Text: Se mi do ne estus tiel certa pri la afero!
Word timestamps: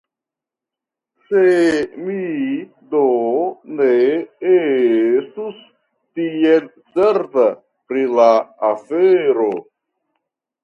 Se 1.25 1.41
mi 2.05 2.15
do 2.93 3.01
ne 3.81 3.89
estus 4.53 5.59
tiel 6.21 6.65
certa 6.95 7.43
pri 7.91 8.07
la 8.21 8.31
afero! 8.71 9.47